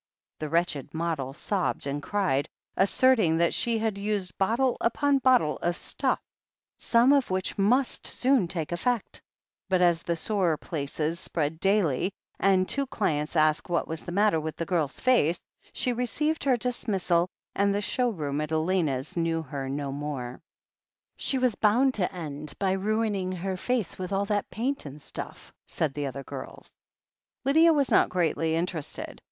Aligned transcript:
The 0.39 0.49
wretched 0.49 0.95
model 0.95 1.31
sobbed 1.31 1.85
and 1.85 2.01
cried, 2.01 2.49
asserting 2.75 3.37
that 3.37 3.53
she 3.53 3.77
had 3.77 3.99
used 3.99 4.35
bottle 4.39 4.75
upon 4.81 5.19
bottle 5.19 5.57
of 5.59 5.77
"stuff," 5.77 6.19
some 6.79 7.13
of 7.13 7.27
238 7.27 7.55
THE 7.55 7.61
HEEL 7.61 7.67
OF 7.67 7.67
ACHILLES 7.67 7.67
which 7.67 7.69
must 7.69 8.07
soon 8.07 8.47
take 8.47 8.71
effect, 8.71 9.21
but 9.69 9.83
as 9.83 10.01
the 10.01 10.15
sore 10.15 10.57
places 10.57 11.19
spread 11.19 11.59
daily, 11.59 12.11
and 12.39 12.67
two 12.67 12.87
clients 12.87 13.35
asked 13.35 13.69
what 13.69 13.87
was 13.87 14.01
the 14.01 14.11
matter 14.11 14.39
with 14.39 14.55
that 14.55 14.65
girl's 14.67 14.99
face, 14.99 15.39
she 15.71 15.93
received 15.93 16.45
her 16.45 16.57
dismissal, 16.57 17.29
and 17.53 17.71
the 17.71 17.79
show 17.79 18.09
room 18.09 18.41
at 18.41 18.51
Elena's 18.51 19.15
knew 19.15 19.43
her 19.43 19.69
no 19.69 19.91
more. 19.91 20.41
"She 21.15 21.37
was 21.37 21.53
boimd 21.53 21.93
to 21.93 22.11
end 22.11 22.55
by 22.57 22.71
ruining 22.71 23.31
her 23.33 23.55
skin 23.55 23.85
with 23.99 24.11
all 24.11 24.25
that 24.25 24.49
paint 24.49 24.87
and 24.87 24.99
stuff/' 24.99 25.51
said 25.67 25.93
the 25.93 26.07
other 26.07 26.23
girls. 26.23 26.73
Lydia 27.45 27.71
was 27.71 27.91
not 27.91 28.09
greatly 28.09 28.55
interested. 28.55 29.19